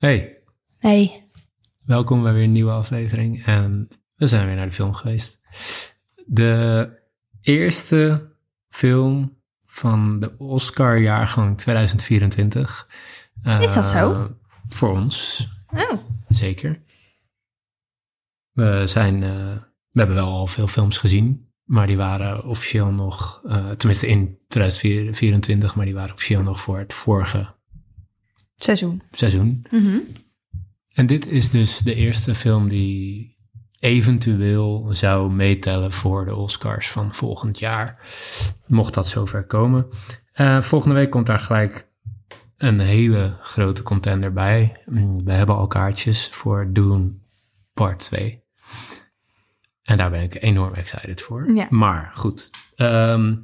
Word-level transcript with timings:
Hey, 0.00 0.42
Hey. 0.78 1.28
welkom 1.84 2.22
bij 2.22 2.32
weer 2.32 2.42
een 2.42 2.52
nieuwe 2.52 2.70
aflevering. 2.70 3.44
En 3.46 3.88
we 4.14 4.26
zijn 4.26 4.46
weer 4.46 4.56
naar 4.56 4.66
de 4.66 4.72
film 4.72 4.94
geweest. 4.94 5.40
De 6.26 6.88
eerste 7.40 8.32
film 8.68 9.36
van 9.66 10.20
de 10.20 10.38
Oscar-jaargang 10.38 11.58
2024. 11.58 12.88
Is 13.60 13.74
dat 13.74 13.86
zo? 13.86 14.12
Eh, 14.12 14.24
Voor 14.68 14.88
ons, 14.88 15.48
Oh. 15.74 15.92
zeker. 16.28 16.82
We 18.52 18.82
zijn, 18.86 19.22
eh, 19.22 19.56
we 19.90 19.98
hebben 20.00 20.16
wel 20.16 20.28
al 20.28 20.46
veel 20.46 20.66
films 20.66 20.98
gezien, 20.98 21.52
maar 21.64 21.86
die 21.86 21.96
waren 21.96 22.44
officieel 22.44 22.90
nog, 22.92 23.42
eh, 23.46 23.70
tenminste 23.70 24.06
in 24.08 24.38
2024, 24.48 25.74
maar 25.74 25.84
die 25.84 25.94
waren 25.94 26.12
officieel 26.14 26.42
nog 26.42 26.60
voor 26.60 26.78
het 26.78 26.94
vorige 26.94 27.54
Seizoen. 28.64 29.02
seizoen. 29.10 29.66
Mhm. 29.70 29.98
En 30.92 31.06
dit 31.06 31.26
is 31.26 31.50
dus 31.50 31.78
de 31.78 31.94
eerste 31.94 32.34
film 32.34 32.68
die 32.68 33.36
eventueel 33.78 34.86
zou 34.90 35.32
meetellen 35.32 35.92
voor 35.92 36.24
de 36.24 36.34
Oscars 36.34 36.90
van 36.90 37.14
volgend 37.14 37.58
jaar. 37.58 37.98
Mocht 38.66 38.94
dat 38.94 39.06
zover 39.08 39.46
komen. 39.46 39.86
Eh, 40.32 40.60
volgende 40.60 40.94
week 40.94 41.10
komt 41.10 41.26
daar 41.26 41.38
gelijk 41.38 41.88
een 42.56 42.80
hele 42.80 43.36
grote 43.42 43.82
contender 43.82 44.32
bij. 44.32 44.82
Mm, 44.86 45.24
We 45.24 45.32
hebben 45.32 45.56
al 45.56 45.66
kaartjes 45.66 46.28
voor 46.28 46.68
Dune 46.72 47.12
Part 47.74 47.98
2. 47.98 48.42
En 49.82 49.96
daar 49.96 50.10
ben 50.10 50.22
ik 50.22 50.42
enorm 50.42 50.74
excited 50.74 51.20
voor. 51.20 51.52
Ja. 51.54 51.66
Maar 51.70 52.10
goed. 52.12 52.50
Ehm, 52.76 53.36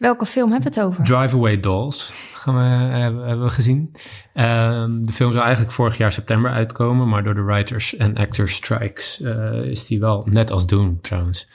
Welke 0.00 0.26
film 0.26 0.52
hebben 0.52 0.72
we 0.72 0.80
het 0.80 0.88
over? 0.88 1.04
Drive 1.04 1.36
Away 1.36 1.60
Dolls 1.60 2.12
gaan 2.34 2.54
we, 2.54 2.60
hebben, 2.96 3.26
hebben 3.26 3.46
we 3.46 3.52
gezien. 3.52 3.92
Ehm, 4.34 5.04
de 5.04 5.12
film 5.12 5.32
zou 5.32 5.44
eigenlijk 5.44 5.74
vorig 5.74 5.96
jaar 5.96 6.12
september 6.12 6.50
uitkomen, 6.50 7.08
maar 7.08 7.24
door 7.24 7.34
de 7.34 7.42
writers 7.42 7.96
en 7.96 8.16
actors 8.16 8.54
strikes 8.54 9.20
eh, 9.20 9.62
is 9.62 9.86
die 9.86 10.00
wel, 10.00 10.26
net 10.30 10.50
als 10.50 10.66
Dune 10.66 11.00
trouwens, 11.00 11.48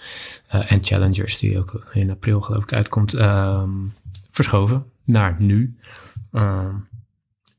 eh, 0.47 0.71
en 0.71 0.83
Challengers, 0.83 1.39
die 1.39 1.59
ook 1.59 1.83
in 1.93 2.09
april 2.09 2.41
geloof 2.41 2.63
ik 2.63 2.73
uitkomt, 2.73 3.13
ehm, 3.13 3.69
verschoven 4.31 4.85
naar 5.03 5.35
nu. 5.39 5.77
Ehm, 6.31 6.73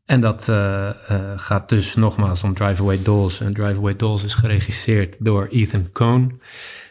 en 0.04 0.20
dat 0.20 0.48
eh, 0.48 0.88
eh, 0.88 1.32
gaat 1.36 1.68
dus 1.68 1.94
nogmaals 1.94 2.42
om 2.42 2.54
Drive 2.54 2.82
Away 2.82 3.02
Dolls. 3.02 3.40
En 3.40 3.54
Drive 3.54 3.76
Away 3.76 3.96
Dolls 3.96 4.24
is 4.24 4.34
geregisseerd 4.34 5.24
door 5.24 5.46
Ethan 5.46 5.92
Coen. 5.92 6.40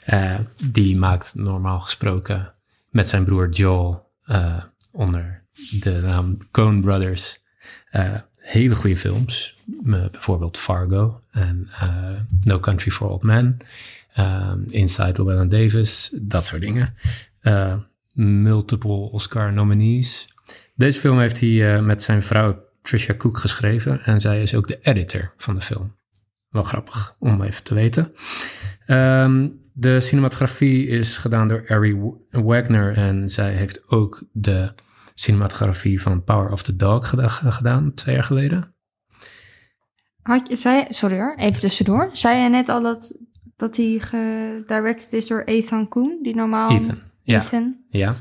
Eh, 0.05 0.39
die 0.63 0.97
maakt 0.97 1.33
normaal 1.35 1.79
gesproken 1.79 2.54
met 2.95 3.09
zijn 3.09 3.23
broer 3.23 3.49
Joel 3.49 4.11
eh, 4.25 4.63
onder 4.91 5.43
de 5.79 5.99
naam 6.01 6.37
Coen 6.51 6.81
Brothers 6.81 7.43
eh, 7.89 8.13
hele 8.35 8.75
goede 8.75 8.95
films. 8.95 9.57
Bijvoorbeeld 9.83 10.57
Fargo 10.57 11.21
en 11.31 11.69
eh, 11.79 12.09
No 12.43 12.59
Country 12.59 12.91
for 12.91 13.09
Old 13.09 13.23
Men. 13.23 13.57
Inside 14.65 15.11
Llewellyn 15.11 15.49
Davis, 15.49 16.13
dat 16.21 16.45
soort 16.45 16.61
dingen. 16.61 16.93
Multiple 18.13 19.09
Oscar 19.11 19.53
nominees. 19.53 20.27
Deze 20.75 20.99
film 20.99 21.19
heeft 21.19 21.39
hij 21.39 21.81
met 21.81 22.01
zijn 22.01 22.21
vrouw 22.21 22.63
Trisha 22.81 23.13
Cook 23.13 23.37
geschreven. 23.37 24.03
En 24.03 24.21
zij 24.21 24.41
is 24.41 24.55
ook 24.55 24.67
de 24.67 24.79
editor 24.81 25.33
van 25.37 25.53
de 25.53 25.61
film. 25.61 25.95
Wel 26.49 26.63
grappig 26.63 27.15
om 27.19 27.41
even 27.41 27.63
te 27.63 27.73
weten. 27.73 28.13
Ehm, 28.85 29.47
de 29.77 29.99
cinematografie 29.99 30.87
is 30.87 31.17
gedaan 31.17 31.47
door 31.47 31.63
Ari 31.67 32.13
Wagner. 32.29 32.97
En 32.97 33.29
zij 33.29 33.53
heeft 33.53 33.87
ook 33.87 34.23
de 34.31 34.73
cinematografie 35.13 36.01
van 36.01 36.23
Power 36.23 36.51
of 36.51 36.63
the 36.63 36.75
Dog 36.75 37.09
geda- 37.09 37.27
gedaan, 37.27 37.93
twee 37.93 38.15
jaar 38.15 38.23
geleden. 38.23 38.75
Had 40.21 40.47
je, 40.47 40.55
zei, 40.55 40.85
sorry 40.89 41.17
hoor, 41.17 41.35
even 41.35 41.59
tussendoor. 41.59 42.09
Zei 42.13 42.37
je 42.43 42.49
net 42.49 42.69
al 42.69 42.81
dat, 42.81 43.17
dat 43.55 43.77
hij 43.77 43.99
gedirected 43.99 45.13
is 45.13 45.27
door 45.27 45.41
Ethan 45.41 45.87
Koen, 45.87 46.19
die 46.21 46.35
normaal... 46.35 46.71
Ethan. 46.71 47.01
Ja, 47.21 47.41
Ethan. 47.41 47.77
ja, 47.87 48.15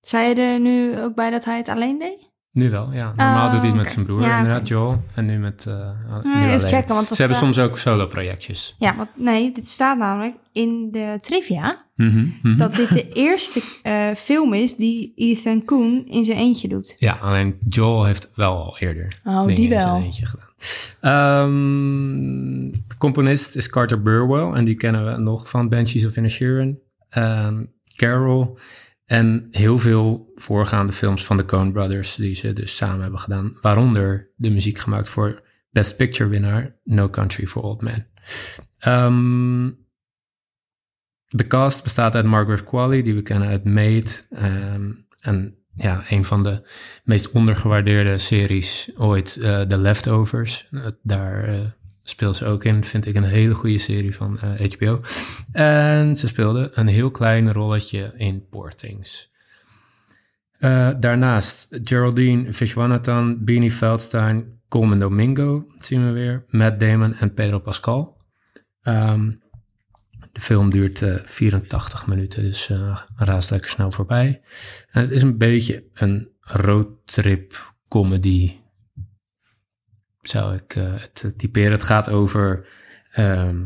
Zei 0.00 0.28
je 0.28 0.34
er 0.34 0.60
nu 0.60 0.98
ook 1.00 1.14
bij 1.14 1.30
dat 1.30 1.44
hij 1.44 1.56
het 1.56 1.68
alleen 1.68 1.98
deed? 1.98 2.27
Nu 2.52 2.70
wel. 2.70 2.92
Ja. 2.92 3.12
Normaal 3.16 3.46
Oh, 3.46 3.52
doet 3.52 3.60
hij 3.60 3.68
het 3.68 3.78
met 3.78 3.90
zijn 3.90 4.04
broer, 4.04 4.20
Ja, 4.20 4.38
inderdaad. 4.38 4.68
Joel. 4.68 5.02
En 5.14 5.26
nu 5.26 5.38
met 5.38 5.64
uh, 5.68 5.74
nu 6.22 6.32
even 6.32 6.54
alleen. 6.54 6.68
checken, 6.68 6.94
want 6.94 7.06
Ze 7.06 7.14
hebben 7.16 7.36
soms 7.36 7.58
ook 7.58 7.78
solo-projectjes. 7.78 8.74
Ja, 8.78 8.96
want 8.96 9.08
nee, 9.14 9.52
dit 9.52 9.68
staat 9.68 9.98
namelijk 9.98 10.34
in 10.52 10.88
de 10.90 11.18
trivia... 11.20 11.86
Mhm, 11.94 12.26
mhm. 12.42 12.56
dat 12.56 12.74
dit 12.74 12.92
de 12.92 13.08
eerste 13.12 13.62
eh, 13.82 14.14
film 14.14 14.54
is 14.54 14.76
die 14.76 15.12
Ethan 15.16 15.64
Koen 15.64 16.06
in 16.06 16.24
zijn 16.24 16.38
eentje 16.38 16.68
doet. 16.68 16.94
Ja, 16.96 17.12
alleen 17.12 17.58
Joel 17.68 18.04
heeft 18.04 18.30
wel 18.34 18.64
al 18.64 18.78
eerder 18.78 19.20
Oh, 19.24 19.46
die 19.46 19.56
in 19.56 19.80
zijn 19.80 19.92
wel. 19.92 20.02
eentje 20.02 20.26
gedaan. 20.26 20.46
Ehm, 21.00 22.70
de 22.88 22.96
componist 22.98 23.56
is 23.56 23.68
Carter 23.68 24.02
Burwell 24.02 24.52
en 24.52 24.64
die 24.64 24.74
kennen 24.74 25.06
we 25.06 25.16
nog 25.20 25.48
van 25.48 25.68
Banshees 25.68 26.06
of 26.06 26.16
Inisherin, 26.16 26.78
Ehm 27.08 27.62
Carol 27.96 28.58
en 29.08 29.48
heel 29.50 29.78
veel 29.78 30.32
voorgaande 30.34 30.92
films 30.92 31.24
van 31.24 31.36
de 31.36 31.44
Coen 31.44 31.72
Brothers 31.72 32.14
die 32.14 32.34
ze 32.34 32.52
dus 32.52 32.76
samen 32.76 33.00
hebben 33.00 33.20
gedaan, 33.20 33.58
waaronder 33.60 34.32
de 34.36 34.50
muziek 34.50 34.78
gemaakt 34.78 35.08
voor 35.08 35.42
Best 35.70 35.96
Picture 35.96 36.28
winnaar 36.28 36.76
No 36.84 37.08
Country 37.08 37.46
for 37.46 37.62
Old 37.62 37.82
Men. 37.82 38.06
Ehm, 38.78 39.70
de 41.26 41.46
cast 41.46 41.82
bestaat 41.82 42.14
uit 42.14 42.24
Margaret 42.24 42.64
Qualley, 42.64 43.02
die 43.02 43.14
we 43.14 43.22
kennen 43.22 43.48
uit 43.48 43.64
Maid. 43.64 44.26
ehm, 44.30 44.92
en 45.20 45.58
ja, 45.74 46.04
een 46.08 46.24
van 46.24 46.42
de 46.42 46.68
meest 47.04 47.30
ondergewaardeerde 47.32 48.18
series 48.18 48.90
ooit, 48.96 49.36
eh 49.36 49.60
The 49.60 49.78
Leftovers. 49.78 50.68
Eh, 50.70 50.86
daar 51.02 51.44
eh, 51.44 51.60
speelt 52.08 52.36
ze 52.36 52.46
ook 52.46 52.64
in. 52.64 52.84
Vind 52.84 53.06
ik 53.06 53.14
een 53.14 53.24
hele 53.24 53.54
goede 53.54 53.78
serie 53.78 54.14
van 54.14 54.38
eh, 54.40 54.70
HBO. 54.70 55.00
En 55.52 56.16
ze 56.16 56.26
speelde 56.26 56.70
een 56.74 56.86
heel 56.86 57.10
klein 57.10 57.52
rolletje 57.52 58.12
in 58.16 58.46
Poor 58.48 58.70
Things. 58.70 59.32
Eh, 60.58 60.90
daarnaast 61.00 61.78
Geraldine 61.84 62.52
Vishwanathan, 62.52 63.44
Beanie 63.44 63.70
Feldstein, 63.70 64.60
Coleman 64.68 64.98
Domingo 64.98 65.66
zien 65.76 66.06
we 66.06 66.12
weer. 66.12 66.44
Matt 66.48 66.80
Damon 66.80 67.14
en 67.14 67.34
Pedro 67.34 67.58
Pascal. 67.58 68.16
Ehm, 68.82 69.30
de 70.32 70.40
film 70.40 70.70
duurt 70.70 71.02
eh, 71.02 71.14
84 71.24 72.06
minuten, 72.06 72.44
dus 72.44 72.70
eh 72.70 72.98
raast 73.16 73.50
lekker 73.50 73.70
snel 73.70 73.90
voorbij. 73.90 74.40
En 74.90 75.00
het 75.00 75.10
is 75.10 75.22
een 75.22 75.38
beetje 75.38 75.84
een 75.94 76.28
roadtrip 76.40 77.74
comedy, 77.88 78.56
zou 80.28 80.54
ik 80.54 80.74
eh, 80.74 80.92
het 80.92 81.34
typeren. 81.36 81.72
Het 81.72 81.82
gaat 81.82 82.10
over 82.10 82.66
ehm, 83.12 83.64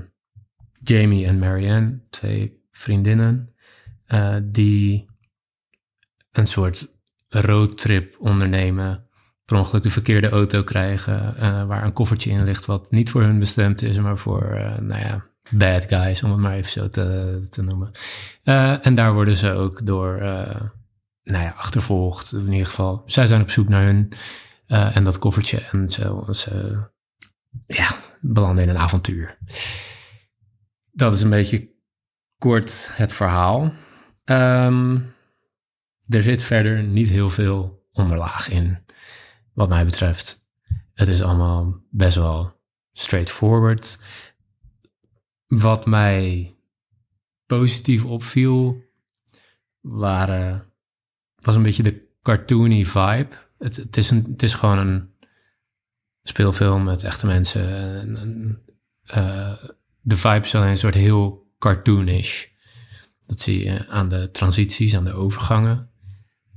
Jamie 0.85 1.27
en 1.27 1.39
Marianne, 1.39 2.01
twee 2.11 2.61
vriendinnen, 2.71 3.55
eh, 4.07 4.37
die 4.43 5.11
een 6.33 6.47
soort 6.47 6.93
roadtrip 7.29 8.17
ondernemen. 8.19 9.07
Per 9.45 9.57
ongeluk 9.57 9.83
de 9.83 9.91
verkeerde 9.91 10.29
auto 10.29 10.63
krijgen, 10.63 11.37
eh, 11.37 11.67
waar 11.67 11.85
een 11.85 11.93
koffertje 11.93 12.31
in 12.31 12.45
ligt 12.45 12.65
wat 12.67 12.91
niet 12.91 13.11
voor 13.11 13.23
hun 13.23 13.39
bestemd 13.39 13.83
is, 13.83 13.99
maar 13.99 14.19
voor, 14.19 14.43
eh, 14.43 14.79
nou 14.79 15.01
ja, 15.01 15.25
bad 15.51 15.85
guys, 15.85 16.23
om 16.23 16.31
het 16.31 16.41
maar 16.41 16.55
even 16.55 16.71
zo 16.71 16.91
te, 16.91 17.39
te 17.51 17.63
noemen. 17.63 17.91
Eh, 18.43 18.87
en 18.87 18.95
daar 18.95 19.15
worden 19.15 19.37
ze 19.37 19.53
ook 19.53 19.87
door, 19.87 20.21
eh, 20.21 20.61
nou 21.23 21.45
ja, 21.45 21.55
achtervolgd. 21.57 22.33
In 22.33 22.53
ieder 22.53 22.67
geval, 22.67 23.03
zij 23.07 23.27
zijn 23.27 23.43
op 23.43 23.51
zoek 23.51 23.69
naar 23.69 23.85
hun 23.85 24.13
eh, 24.73 24.97
en 24.97 25.05
dat 25.05 25.19
koffertje. 25.19 25.61
En 25.61 25.91
ze, 25.91 26.25
ze 26.31 26.83
ja, 27.67 27.91
belanden 28.21 28.65
in 28.65 28.71
een 28.71 28.79
avontuur. 28.79 29.39
Dat 30.93 31.13
is 31.13 31.21
een 31.21 31.31
beetje 31.31 31.71
kort 32.39 32.97
het 32.97 33.13
verhaal. 33.13 33.73
Ehm, 34.25 34.99
er 36.09 36.23
zit 36.23 36.43
verder 36.43 36.83
niet 36.83 37.09
heel 37.09 37.31
veel 37.31 37.87
onderlaag 37.93 38.49
in, 38.49 38.85
wat 39.53 39.69
mij 39.69 39.85
betreft. 39.85 40.51
Het 40.95 41.09
is 41.09 41.23
allemaal 41.23 41.81
best 41.91 42.17
wel 42.17 42.61
straightforward. 42.93 43.99
Wat 45.47 45.87
mij 45.87 46.55
positief 47.47 48.05
opviel, 48.05 48.85
waren, 49.81 50.73
was 51.37 51.55
een 51.55 51.63
beetje 51.63 51.83
de 51.83 52.09
cartoony 52.23 52.85
vibe. 52.85 53.29
Het, 53.63 53.77
het, 53.77 53.97
is, 53.97 54.11
een, 54.11 54.27
het 54.31 54.43
is 54.43 54.55
gewoon 54.55 54.79
een 54.79 55.11
speelfilm 56.23 56.85
met 56.85 57.05
echte 57.05 57.27
mensen. 57.27 57.69
En, 58.01 58.17
en, 58.17 58.59
eh, 59.05 59.53
de 60.01 60.17
vibe 60.17 60.45
is 60.45 60.55
alleen 60.55 60.69
een 60.69 60.77
soort 60.77 60.95
heel 60.95 61.47
cartoonish. 61.59 62.45
Dat 63.27 63.41
zie 63.41 63.65
je 63.65 63.89
aan 63.89 64.09
de 64.09 64.31
transities, 64.31 64.97
aan 64.97 65.05
de 65.05 65.15
overgangen. 65.15 65.91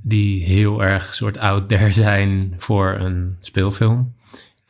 Die 0.02 0.44
heel 0.44 0.84
erg 0.84 1.16
soort 1.16 1.38
out 1.38 1.70
there 1.70 1.92
zijn 2.04 2.54
voor 2.58 2.94
een 3.00 3.36
speelfilm. 3.40 4.16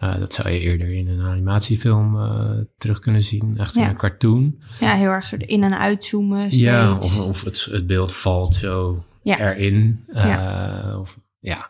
Uh, 0.03 0.19
dat 0.19 0.33
zou 0.33 0.49
je 0.49 0.59
eerder 0.59 0.93
in 0.93 1.07
een 1.07 1.21
animatiefilm 1.25 2.15
uh, 2.15 2.51
terug 2.77 2.99
kunnen 2.99 3.21
zien. 3.23 3.57
Echt 3.57 3.75
in 3.75 3.81
Ja. 3.81 3.89
een 3.89 3.97
cartoon. 3.97 4.59
Ja, 4.79 4.93
heel 4.93 5.09
erg 5.09 5.27
soort 5.27 5.43
in- 5.43 5.63
en 5.63 5.77
uitzoomen 5.79 6.39
steeds. 6.47 6.63
Ja, 6.63 6.95
of, 6.95 7.19
of 7.19 7.43
het, 7.43 7.63
het 7.71 7.87
beeld 7.87 8.13
valt 8.13 8.55
zo 8.55 9.05
Ja. 9.23 9.39
erin. 9.39 10.05
Ja. 10.13 10.97
Of, 10.99 11.19
ja. 11.39 11.69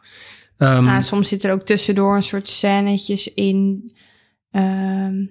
Nou, 0.57 1.02
soms 1.02 1.28
zit 1.28 1.44
er 1.44 1.52
ook 1.52 1.66
tussendoor 1.66 2.16
een 2.16 2.22
soort 2.24 2.48
scènetjes 2.48 3.34
in. 3.34 3.92
Ehm, 4.52 5.25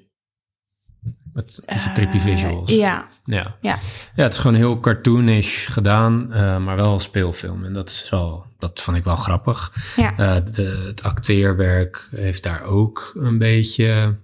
het 1.35 1.63
is 1.67 1.85
een 1.85 1.95
trippy 1.95 2.17
eh, 2.17 2.23
visuals. 2.23 2.71
Ja, 2.71 3.09
Ja. 3.25 3.57
Ja. 3.61 3.79
ja, 4.15 4.23
het 4.23 4.33
is 4.33 4.39
gewoon 4.39 4.57
heel 4.57 4.81
cartoonish 4.81 5.71
gedaan, 5.73 6.33
eh, 6.33 6.59
maar 6.65 6.77
wel 6.77 6.93
een 6.93 7.01
speelfilm. 7.01 7.65
En 7.65 7.73
dat, 7.73 7.89
is 7.89 8.11
wel, 8.11 8.47
dat 8.59 8.81
vond 8.81 8.97
ik 8.97 9.05
wel 9.05 9.17
grappig. 9.17 9.73
ja. 9.97 10.17
Eh, 10.17 10.53
de, 10.53 10.85
het 10.87 11.03
acteerwerk 11.03 12.09
heeft 12.11 12.43
daar 12.43 12.63
ook 12.63 13.13
een 13.15 13.39
beetje 13.39 14.17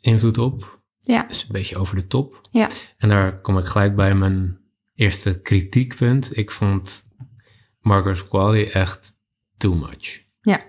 invloed 0.00 0.38
op. 0.38 0.80
ja. 1.02 1.28
Is 1.28 1.42
een 1.42 1.52
beetje 1.52 1.76
over 1.76 1.96
de 1.96 2.06
top. 2.06 2.40
Ja. 2.50 2.68
En 2.98 3.08
daar 3.08 3.40
kom 3.40 3.58
ik 3.58 3.64
gelijk 3.64 3.96
bij 3.96 4.14
mijn 4.14 4.58
eerste 4.94 5.40
kritiekpunt. 5.40 6.36
Ik 6.36 6.50
vond 6.50 7.06
Margaret 7.80 8.28
Qualley 8.28 8.72
echt 8.72 9.12
too 9.56 9.74
much. 9.74 10.24
Ja. 10.40 10.62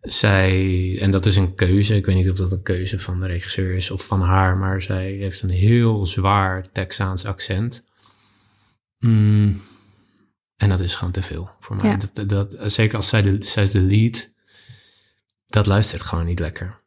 Zij, 0.00 0.98
en 1.00 1.10
dat 1.10 1.26
is 1.26 1.36
een 1.36 1.54
keuze, 1.54 1.96
ik 1.96 2.06
weet 2.06 2.16
niet 2.16 2.30
of 2.30 2.36
dat 2.36 2.52
een 2.52 2.62
keuze 2.62 3.00
van 3.00 3.20
de 3.20 3.26
regisseur 3.26 3.74
is 3.74 3.90
of 3.90 4.06
van 4.06 4.20
haar, 4.20 4.56
maar 4.56 4.82
zij 4.82 5.10
heeft 5.10 5.42
een 5.42 5.50
heel 5.50 6.06
zwaar 6.06 6.70
Texaans 6.72 7.26
accent. 7.26 7.84
Mm, 8.98 9.60
en 10.56 10.68
dat 10.68 10.80
is 10.80 10.94
gewoon 10.94 11.12
te 11.12 11.22
veel 11.22 11.50
voor 11.58 11.76
mij. 11.76 11.90
Ja. 11.90 11.98
Dat, 12.12 12.28
dat, 12.28 12.72
zeker 12.72 12.96
als 12.96 13.08
zij, 13.08 13.22
de, 13.22 13.36
zij 13.40 13.62
is 13.62 13.70
de 13.70 13.80
lead, 13.80 14.32
dat 15.46 15.66
luistert 15.66 16.02
gewoon 16.02 16.26
niet 16.26 16.38
lekker. 16.38 16.80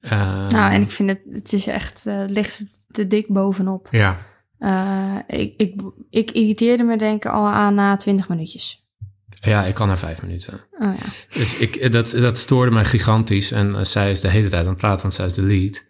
Eh, 0.00 0.48
Nou, 0.48 0.72
en 0.72 0.82
ik 0.82 0.90
vind 0.90 1.08
het, 1.08 1.20
het 1.30 1.52
is 1.52 1.66
echt, 1.66 2.06
eh, 2.06 2.24
ligt 2.26 2.62
te 2.90 3.06
dik 3.06 3.28
bovenop. 3.28 3.88
Ja, 3.90 4.26
Eh, 4.58 5.16
ik, 5.26 5.54
ik, 5.56 5.80
ik 6.10 6.30
irriteerde 6.30 6.82
me 6.82 6.98
denk 6.98 7.24
ik 7.24 7.30
al 7.30 7.46
aan 7.46 7.74
na 7.74 7.96
twintig 7.96 8.28
minuutjes. 8.28 8.86
ja, 9.28 9.64
ik 9.64 9.74
kan 9.74 9.88
na 9.88 9.96
vijf 9.96 10.22
minuten. 10.22 10.54
Oh 10.54 10.94
ja. 10.96 11.36
Dus 11.38 11.56
ik, 11.56 11.92
dat, 11.92 12.10
dat 12.10 12.38
stoorde 12.38 12.70
mij 12.70 12.84
gigantisch. 12.84 13.50
En 13.50 13.74
eh, 13.74 13.84
zij 13.84 14.10
is 14.10 14.20
de 14.20 14.28
hele 14.28 14.48
tijd 14.48 14.64
aan 14.64 14.70
het 14.70 14.78
praten, 14.78 15.02
want 15.02 15.14
zij 15.14 15.26
is 15.26 15.34
de 15.34 15.42
lead. 15.42 15.86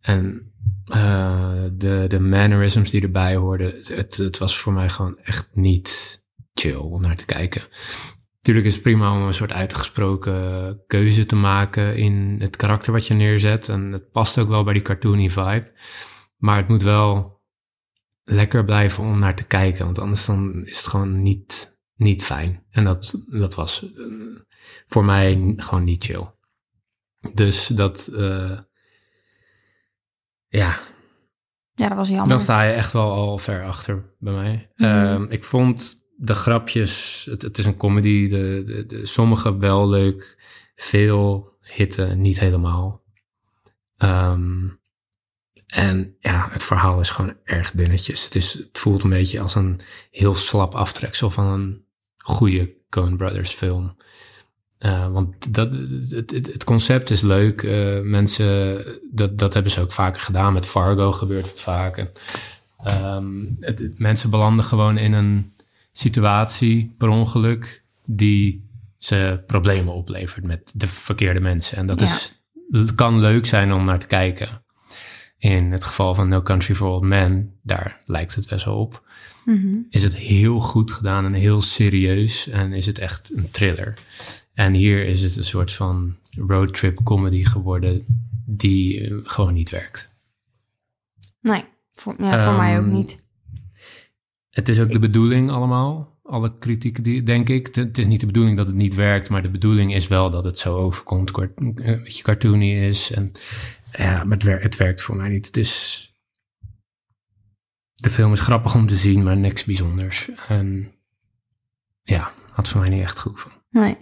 En 0.00 0.52
eh, 0.84 1.62
de, 1.72 2.04
de 2.08 2.20
mannerisms 2.20 2.90
die 2.90 3.02
erbij 3.02 3.36
hoorden, 3.36 3.66
het, 3.66 3.88
het, 3.88 4.16
het 4.16 4.38
was 4.38 4.58
voor 4.58 4.72
mij 4.72 4.88
gewoon 4.88 5.18
echt 5.22 5.50
niet 5.52 6.20
chill 6.54 6.74
om 6.74 7.00
naar 7.00 7.16
te 7.16 7.24
kijken. 7.24 7.62
Natuurlijk 8.36 8.66
is 8.66 8.74
het 8.74 8.82
prima 8.82 9.12
om 9.12 9.26
een 9.26 9.34
soort 9.34 9.52
uitgesproken 9.52 10.82
keuze 10.86 11.26
te 11.26 11.36
maken 11.36 11.96
in 11.96 12.36
het 12.38 12.56
karakter 12.56 12.92
wat 12.92 13.06
je 13.06 13.14
neerzet. 13.14 13.68
En 13.68 13.92
het 13.92 14.10
past 14.10 14.38
ook 14.38 14.48
wel 14.48 14.64
bij 14.64 14.72
die 14.72 14.82
cartoony 14.82 15.30
vibe. 15.30 15.72
Maar 16.36 16.56
het 16.56 16.68
moet 16.68 16.82
wel 16.82 17.35
lekker 18.26 18.64
blijven 18.64 19.04
om 19.04 19.18
naar 19.18 19.36
te 19.36 19.46
kijken. 19.46 19.84
Want 19.84 19.98
anders 19.98 20.26
dan 20.26 20.64
is 20.64 20.76
het 20.76 20.86
gewoon 20.86 21.22
niet, 21.22 21.80
niet 21.94 22.24
fijn. 22.24 22.64
En 22.70 22.84
dat, 22.84 23.24
dat 23.26 23.54
was 23.54 23.92
eh, 23.94 24.04
voor 24.86 25.04
mij 25.04 25.54
gewoon 25.56 25.84
niet 25.84 26.04
chill. 26.04 26.34
Dus 27.34 27.66
dat, 27.66 28.06
eh, 28.06 28.58
ja, 30.48 30.78
ja, 31.76 31.88
dat 31.88 31.96
was 31.96 32.08
jammer. 32.08 32.28
dan 32.28 32.40
sta 32.40 32.62
je 32.62 32.72
echt 32.72 32.92
wel 32.92 33.10
al 33.12 33.38
ver 33.38 33.64
achter 33.64 34.14
bij 34.18 34.32
mij. 34.32 34.70
Mhm. 34.76 34.90
Ehm, 34.90 35.26
ik 35.28 35.44
vond 35.44 36.04
de 36.16 36.34
grapjes, 36.34 37.26
het, 37.30 37.42
het 37.42 37.58
is 37.58 37.66
een 37.66 37.76
comedy, 37.76 38.28
de, 38.28 38.62
de, 38.66 38.86
de, 38.86 39.06
sommige 39.06 39.58
wel 39.58 39.88
leuk, 39.88 40.38
veel 40.74 41.54
hitten 41.60 42.20
niet 42.20 42.40
helemaal. 42.40 43.04
Ehm, 43.96 44.68
en 45.66 46.16
ja, 46.20 46.48
het 46.50 46.62
verhaal 46.62 47.00
is 47.00 47.10
gewoon 47.10 47.36
erg 47.44 47.70
dunnetjes. 47.70 48.24
Het, 48.24 48.34
is, 48.34 48.52
het 48.52 48.78
voelt 48.78 49.02
een 49.02 49.10
beetje 49.10 49.40
als 49.40 49.54
een 49.54 49.80
heel 50.10 50.34
slap 50.34 50.74
aftreksel 50.74 51.30
van 51.30 51.46
een 51.46 51.84
goede 52.16 52.74
Coen 52.88 53.16
Brothers 53.16 53.50
film. 53.50 53.96
Uh, 54.78 55.08
want 55.08 55.54
dat, 55.54 55.70
het, 56.10 56.30
het, 56.30 56.64
concept 56.64 57.10
is 57.10 57.20
leuk. 57.22 57.62
Uh, 57.62 58.00
mensen, 58.00 58.84
dat, 59.10 59.38
dat 59.38 59.54
hebben 59.54 59.72
ze 59.72 59.80
ook 59.80 59.92
vaker 59.92 60.20
gedaan. 60.20 60.52
Met 60.52 60.66
Fargo 60.66 61.12
gebeurt 61.12 61.48
het 61.48 61.60
vaak. 61.60 61.96
En, 61.96 62.10
um, 63.04 63.56
het, 63.60 63.98
mensen 63.98 64.30
belanden 64.30 64.64
gewoon 64.64 64.96
in 64.98 65.12
een 65.12 65.52
situatie 65.92 66.94
per 66.98 67.08
ongeluk 67.08 67.84
die 68.04 68.68
ze 68.98 69.42
problemen 69.46 69.94
oplevert 69.94 70.44
met 70.44 70.72
de 70.74 70.86
verkeerde 70.86 71.40
mensen. 71.40 71.76
En 71.76 71.86
dat 71.86 72.00
Ja. 72.00 72.06
is, 72.06 72.34
kan 72.94 73.20
leuk 73.20 73.46
zijn 73.46 73.72
om 73.72 73.84
naar 73.84 73.98
te 73.98 74.06
kijken. 74.06 74.64
In 75.38 75.72
het 75.72 75.84
geval 75.84 76.14
van 76.14 76.28
No 76.28 76.42
Country 76.42 76.74
for 76.74 76.88
Old 76.88 77.02
Men, 77.02 77.58
daar 77.62 78.00
lijkt 78.04 78.34
het 78.34 78.48
best 78.48 78.64
wel 78.64 78.76
op. 78.80 79.04
Mhm. 79.44 79.76
Is 79.90 80.02
het 80.02 80.14
heel 80.16 80.60
goed 80.60 80.90
gedaan 80.90 81.24
en 81.24 81.32
heel 81.32 81.60
serieus 81.60 82.48
en 82.48 82.72
is 82.72 82.86
het 82.86 82.98
echt 82.98 83.32
een 83.36 83.50
thriller. 83.50 83.94
En 84.54 84.72
hier 84.74 85.06
is 85.06 85.22
het 85.22 85.36
een 85.36 85.44
soort 85.44 85.72
van 85.72 86.16
roadtrip 86.46 87.00
comedy 87.04 87.44
geworden 87.44 88.04
die 88.46 89.00
eh, 89.00 89.16
gewoon 89.22 89.54
niet 89.54 89.70
werkt. 89.70 90.14
Nee, 91.40 91.64
voor, 91.92 92.14
ja, 92.18 92.44
voor 92.44 92.56
mij 92.56 92.78
ook 92.78 92.84
Ehm, 92.84 92.92
niet. 92.94 93.24
Het 94.50 94.68
is 94.68 94.80
ook 94.80 94.90
de 94.92 94.98
bedoeling 94.98 95.50
allemaal, 95.50 96.18
alle 96.22 96.58
kritieken 96.58 97.02
die, 97.02 97.22
denk 97.22 97.48
ik. 97.48 97.66
Het- 97.66 97.76
Het 97.76 97.98
is 97.98 98.06
niet 98.06 98.20
de 98.20 98.26
bedoeling 98.26 98.56
dat 98.56 98.66
het 98.66 98.76
niet 98.76 98.94
werkt, 98.94 99.30
maar 99.30 99.42
de 99.42 99.50
bedoeling 99.50 99.94
is 99.94 100.08
wel 100.08 100.30
dat 100.30 100.44
het 100.44 100.58
zo 100.58 100.76
overkomt, 100.76 101.30
kort- 101.30 101.58
eh, 101.58 101.64
een 101.66 102.02
beetje 102.02 102.22
cartoony 102.22 102.72
is. 102.88 103.10
En 103.12 103.32
ja, 103.96 104.24
maar 104.24 104.36
het, 104.36 104.42
wer- 104.42 104.62
het 104.62 104.76
werkt 104.76 105.02
voor 105.02 105.16
mij 105.16 105.28
niet. 105.28 105.56
Is, 105.56 106.02
de 107.94 108.10
film 108.10 108.32
is 108.32 108.40
grappig 108.40 108.74
om 108.74 108.86
te 108.86 108.96
zien, 108.96 109.22
maar 109.22 109.36
niks 109.36 109.64
bijzonders. 109.64 110.30
En 110.48 110.92
ja, 112.02 112.30
had 112.50 112.68
voor 112.68 112.80
mij 112.80 112.88
niet 112.90 113.02
echt 113.02 113.18
goed 113.18 113.40
van. 113.40 113.52
Nee. 113.70 113.96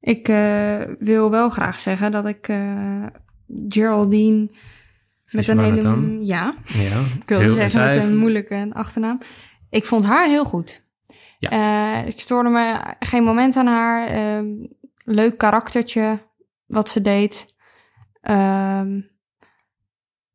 Ik 0.00 0.28
eh, 0.28 0.82
wil 0.98 1.30
wel 1.30 1.48
graag 1.48 1.78
zeggen 1.78 2.12
dat 2.12 2.26
ik 2.26 2.48
eh, 2.48 3.06
Geraldine 3.68 4.50
met 5.30 5.48
een 5.48 5.58
hele... 5.58 5.80
dan? 5.80 6.24
Ja, 6.24 6.54
Ja, 6.66 7.00
ik 7.00 7.22
wilde 7.26 7.44
heel- 7.44 7.54
zeggen 7.54 7.80
met 7.80 7.90
heeft- 7.90 8.06
een 8.06 8.16
moeilijke 8.16 8.68
achternaam. 8.72 9.18
Ik 9.70 9.84
vond 9.84 10.04
haar 10.04 10.28
heel 10.28 10.44
goed. 10.44 10.84
Ja. 11.38 11.50
Eh, 12.02 12.08
ik 12.08 12.20
stoorde 12.20 12.48
me 12.48 12.94
geen 13.00 13.22
moment 13.24 13.56
aan 13.56 13.66
haar. 13.66 14.06
Ehm, 14.08 14.46
leuk 15.04 15.38
karaktertje 15.38 16.18
wat 16.66 16.88
ze 16.88 17.00
deed. 17.02 17.54
Ehm, 18.26 19.00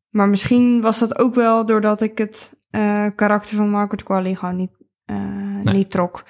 maar 0.08 0.28
misschien 0.28 0.80
was 0.80 0.98
dat 0.98 1.18
ook 1.18 1.34
wel 1.34 1.66
doordat 1.66 2.00
ik 2.00 2.18
het 2.18 2.60
eh, 2.70 3.06
karakter 3.16 3.56
van 3.56 3.70
Margaret 3.70 4.02
Qualley 4.02 4.34
gewoon 4.34 4.56
niet, 4.56 4.70
eh, 5.04 5.60
niet 5.60 5.90
trok. 5.90 6.24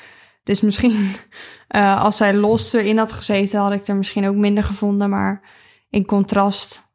Dus 0.45 0.61
misschien 0.61 1.11
eh, 1.69 2.03
als 2.03 2.17
zij 2.17 2.35
los 2.35 2.73
erin 2.73 2.99
had 2.99 3.13
gezeten, 3.13 3.61
had 3.61 3.73
ik 3.73 3.87
er 3.87 3.97
misschien 3.97 4.27
ook 4.29 4.35
minder 4.37 4.65
gevonden. 4.65 5.11
Maar 5.11 5.51
in 5.91 6.05
contrast 6.05 6.91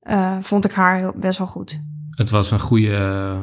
eh, 0.00 0.36
vond 0.40 0.64
ik 0.64 0.72
haar 0.72 0.96
heel, 0.96 1.12
best 1.16 1.38
wel 1.38 1.46
goed. 1.46 1.80
Het 2.10 2.30
was 2.30 2.50
een 2.50 2.60
goede, 2.60 3.36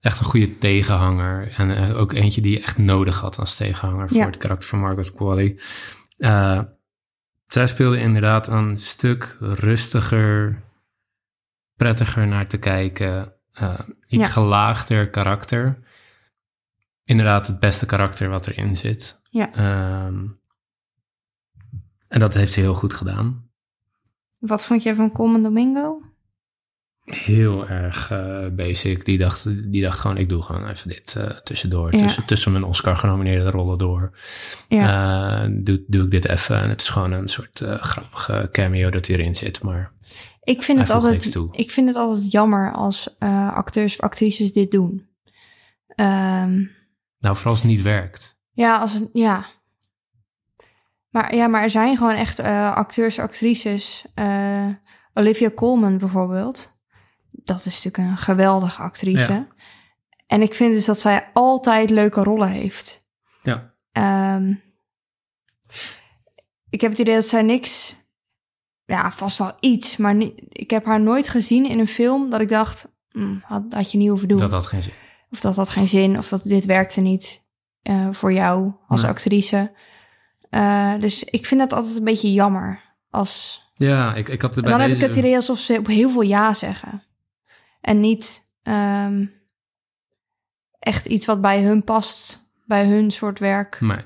echt 0.00 0.18
een 0.18 0.24
goede 0.24 0.58
tegenhanger. 0.58 1.54
En 1.56 1.76
eh, 1.76 2.00
ook 2.00 2.12
eentje 2.12 2.40
die 2.40 2.52
je 2.52 2.62
echt 2.62 2.78
nodig 2.78 3.20
had 3.20 3.38
als 3.38 3.56
tegenhanger 3.56 4.08
voor 4.08 4.16
Ja. 4.16 4.26
het 4.26 4.36
karakter 4.36 4.68
van 4.68 4.78
Margaret 4.80 5.12
Qualley. 5.14 5.58
Zij 7.52 7.66
speelde 7.66 7.98
inderdaad 7.98 8.46
een 8.48 8.78
stuk 8.78 9.36
rustiger, 9.40 10.62
prettiger 11.76 12.26
naar 12.26 12.46
te 12.46 12.58
kijken. 12.58 13.32
eh, 13.52 13.78
iets 14.08 14.22
Ja. 14.22 14.28
gelaagder 14.28 15.10
karakter. 15.10 15.78
Inderdaad, 17.04 17.46
het 17.46 17.60
beste 17.60 17.86
karakter 17.86 18.28
wat 18.28 18.46
erin 18.46 18.76
zit. 18.76 19.20
Ja. 19.30 19.52
Ehm, 19.54 20.26
en 22.08 22.18
dat 22.20 22.34
heeft 22.34 22.52
ze 22.52 22.60
heel 22.60 22.74
goed 22.74 22.94
gedaan. 22.94 23.50
Wat 24.38 24.64
vond 24.64 24.82
jij 24.82 24.94
van 24.94 25.12
Common 25.12 25.42
Domingo? 25.42 26.00
Heel 27.04 27.68
erg 27.68 28.10
eh, 28.10 28.46
basic. 28.52 29.04
Die 29.04 29.18
dacht, 29.18 29.72
die 29.72 29.82
dacht 29.82 29.98
gewoon, 29.98 30.16
ik 30.16 30.28
doe 30.28 30.42
gewoon 30.42 30.68
even 30.68 30.88
dit 30.88 31.16
eh, 31.16 31.30
tussendoor. 31.30 31.92
Ja. 31.92 31.98
Tussen, 31.98 32.24
tussen 32.24 32.52
mijn 32.52 32.64
Oscar-genomineerde 32.64 33.50
rollen 33.50 33.78
door. 33.78 34.10
Ja. 34.68 35.42
Eh, 35.42 35.50
doe, 35.52 35.84
doe 35.86 36.04
ik 36.04 36.10
dit 36.10 36.28
even. 36.28 36.62
En 36.62 36.68
het 36.68 36.80
is 36.80 36.88
gewoon 36.88 37.12
een 37.12 37.28
soort 37.28 37.62
grappige 37.66 38.48
cameo 38.52 38.90
dat 38.90 39.06
hierin 39.06 39.34
zit. 39.34 39.62
Maar 39.62 39.92
Ik 40.42 40.62
vind, 40.62 40.78
het 40.78 40.90
altijd, 40.90 41.38
ik 41.50 41.70
vind 41.70 41.88
het 41.88 41.96
altijd 41.96 42.30
jammer 42.30 42.72
als 42.72 43.18
acteurs 43.54 43.94
of 43.94 44.00
actrices 44.00 44.52
dit 44.52 44.70
doen. 44.70 45.06
Ehm, 45.86 46.64
nou, 47.18 47.36
vooral 47.36 47.52
als 47.52 47.62
het 47.62 47.70
niet 47.70 47.82
werkt. 47.82 48.38
ja, 48.52 48.78
als 48.78 48.92
het, 48.92 49.08
ja. 49.12 49.44
Maar, 51.08 51.34
ja, 51.34 51.46
maar 51.46 51.62
er 51.62 51.70
zijn 51.70 51.96
gewoon 51.96 52.14
echt 52.14 52.40
acteurs, 52.40 53.18
actrices. 53.18 54.04
Olivia 55.14 55.50
Colman 55.50 55.98
bijvoorbeeld. 55.98 56.80
Dat 57.32 57.64
is 57.66 57.84
natuurlijk 57.84 58.10
een 58.10 58.16
geweldige 58.18 58.82
actrice. 58.82 59.32
Ja. 59.32 59.46
En 60.26 60.42
ik 60.42 60.54
vind 60.54 60.74
dus 60.74 60.84
dat 60.84 60.98
zij 61.00 61.30
altijd 61.32 61.90
leuke 61.90 62.22
rollen 62.22 62.48
heeft. 62.48 63.06
Ja. 63.42 63.74
Ehm, 63.92 64.54
ik 66.70 66.80
heb 66.80 66.90
het 66.90 67.00
idee 67.00 67.14
dat 67.14 67.26
zij 67.26 67.42
niks... 67.42 67.94
Ja, 68.84 69.10
vast 69.10 69.38
wel 69.38 69.52
iets. 69.60 69.96
Maar 69.96 70.16
ik 70.48 70.70
heb 70.70 70.84
haar 70.84 71.00
nooit 71.00 71.28
gezien 71.28 71.66
in 71.68 71.78
een 71.78 71.86
film 71.88 72.30
dat 72.30 72.40
ik 72.40 72.48
dacht... 72.48 72.92
"Hmm, 73.10 73.42
had, 73.44 73.62
had 73.70 73.92
je 73.92 73.98
niet 73.98 74.08
hoeven 74.08 74.28
doen. 74.28 74.38
Dat 74.38 74.50
had 74.50 74.66
geen 74.66 74.82
zin. 74.82 74.92
Of 75.30 75.40
dat 75.40 75.56
had 75.56 75.68
geen 75.68 75.88
zin, 75.88 76.18
of 76.18 76.28
dat 76.28 76.42
dit 76.42 76.64
werkte 76.64 77.00
niet. 77.00 77.40
eh, 77.82 78.08
voor 78.10 78.32
jou 78.32 78.72
als 78.88 79.00
Nee. 79.02 79.10
actrice. 79.10 79.72
Eh, 80.50 80.94
dus 81.00 81.24
ik 81.24 81.46
vind 81.46 81.60
dat 81.60 81.72
altijd 81.72 81.96
een 81.96 82.04
beetje 82.04 82.32
jammer. 82.32 82.80
Als, 83.10 83.62
Ja, 83.74 84.14
ik, 84.14 84.28
ik 84.28 84.42
had 84.42 84.56
er 84.56 84.62
bij 84.62 84.70
dan 84.70 84.80
heb 84.80 84.90
ik 84.90 85.00
het 85.00 85.14
idee 85.16 85.36
alsof 85.36 85.58
ze 85.58 85.78
op 85.78 85.86
heel 85.86 86.10
veel 86.10 86.22
ja 86.22 86.54
zeggen. 86.54 87.02
En 87.82 88.00
niet 88.00 88.40
ehm, 88.62 89.26
echt 90.78 91.06
iets 91.06 91.26
wat 91.26 91.40
bij 91.40 91.62
hun 91.62 91.84
past, 91.84 92.50
bij 92.66 92.86
hun 92.86 93.10
soort 93.10 93.38
werk. 93.38 93.80
Nee. 93.80 93.98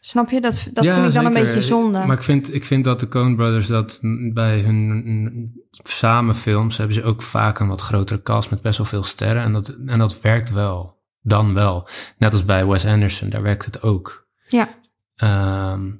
Snap 0.00 0.30
je? 0.30 0.40
Dat, 0.40 0.68
dat 0.72 0.84
Ja, 0.84 0.94
vind 0.94 1.06
ik 1.06 1.12
dan 1.14 1.24
een 1.24 1.32
beetje 1.32 1.62
zonde. 1.62 2.04
Maar 2.06 2.16
ik 2.16 2.22
vind, 2.22 2.54
ik 2.54 2.64
vind 2.64 2.84
dat 2.84 3.00
de 3.00 3.08
Coen 3.08 3.36
Brothers 3.36 3.66
dat 3.66 3.98
bij 4.32 4.60
hun 4.60 5.52
samenfilms 5.70 6.76
hebben 6.76 6.94
ze 6.96 7.02
ook 7.02 7.22
vaak 7.22 7.58
een 7.58 7.68
wat 7.68 7.80
grotere 7.80 8.22
cast 8.22 8.50
met 8.50 8.62
best 8.62 8.78
wel 8.78 8.86
veel 8.86 9.02
sterren. 9.02 9.42
En 9.42 9.52
dat, 9.52 9.68
en 9.86 9.98
dat 9.98 10.20
werkt 10.20 10.50
wel. 10.50 10.98
Dan 11.22 11.54
wel. 11.54 11.88
Net 12.18 12.32
als 12.32 12.44
bij 12.44 12.66
Wes 12.66 12.86
Anderson, 12.86 13.28
daar 13.28 13.42
werkt 13.42 13.64
het 13.64 13.82
ook. 13.82 14.28
Ja. 14.46 14.68
Ehm, 15.16 15.90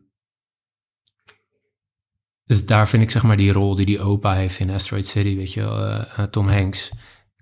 dus 2.51 2.67
daar 2.67 2.89
vind 2.89 3.03
ik 3.03 3.11
zeg 3.11 3.23
maar 3.23 3.37
die 3.37 3.53
rol 3.53 3.75
die 3.75 3.87
die 3.87 4.01
opa 4.01 4.35
heeft 4.35 4.59
in 4.59 4.71
Asteroid 4.71 5.07
City, 5.07 5.37
weet 5.37 5.53
je 5.53 5.63
eh, 5.63 6.25
Tom 6.25 6.49
Hanks. 6.49 6.93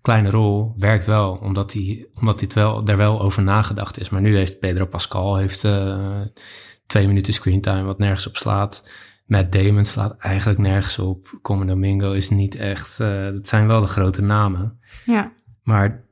Kleine 0.01 0.31
rol, 0.31 0.75
werkt 0.77 1.07
wel, 1.07 1.33
omdat 1.33 1.73
hij 1.73 2.07
omdat 2.15 2.41
het 2.41 2.55
wel, 2.55 2.85
daar 2.85 2.97
wel 2.97 3.21
over 3.21 3.43
nagedacht 3.43 4.01
is. 4.01 4.09
Maar 4.11 4.21
nu 4.21 4.37
heeft 4.37 4.61
Pedro 4.61 4.87
Pascal 4.87 5.37
heeft, 5.37 5.65
eh, 5.65 6.21
twee 6.87 7.07
minuten 7.07 7.33
screentime, 7.33 7.83
wat 7.83 7.99
nergens 7.99 8.27
op 8.27 8.37
slaat. 8.37 8.91
Matt 9.27 9.53
Damon 9.53 9.85
slaat 9.85 10.17
eigenlijk 10.17 10.59
nergens 10.59 10.99
op. 10.99 11.39
Common 11.43 11.67
Domingo 11.67 12.13
is 12.13 12.31
niet 12.31 12.57
echt... 12.57 13.01
eh, 13.01 13.25
dat 13.25 13.47
zijn 13.47 13.67
wel 13.67 13.81
de 13.81 13.87
grote 13.87 14.23
namen. 14.23 14.81
ja. 15.05 15.33
Maar 15.63 16.05